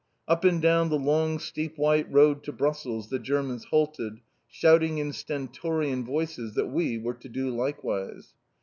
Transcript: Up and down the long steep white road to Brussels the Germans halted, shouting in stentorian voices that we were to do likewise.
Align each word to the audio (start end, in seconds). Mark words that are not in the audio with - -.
Up 0.27 0.43
and 0.43 0.59
down 0.59 0.89
the 0.89 0.97
long 0.97 1.37
steep 1.37 1.77
white 1.77 2.11
road 2.11 2.43
to 2.45 2.51
Brussels 2.51 3.09
the 3.09 3.19
Germans 3.19 3.65
halted, 3.65 4.19
shouting 4.47 4.97
in 4.97 5.13
stentorian 5.13 6.03
voices 6.03 6.55
that 6.55 6.69
we 6.71 6.97
were 6.97 7.13
to 7.13 7.29
do 7.29 7.55
likewise. 7.55 8.33